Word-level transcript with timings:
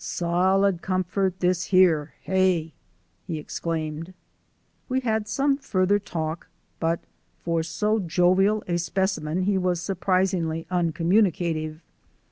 "Solid 0.03 0.81
comfort 0.81 1.41
this 1.41 1.65
here 1.65 2.15
hey!" 2.21 2.73
he 3.27 3.37
exclaimed. 3.37 4.15
We 4.89 5.01
had 5.01 5.27
some 5.27 5.57
further 5.57 5.99
talk, 5.99 6.47
but 6.79 7.01
for 7.37 7.61
so 7.61 7.99
jovial 7.99 8.63
a 8.67 8.79
specimen 8.79 9.43
he 9.43 9.59
was 9.59 9.79
surprisingly 9.79 10.65
uncommunicative. 10.71 11.81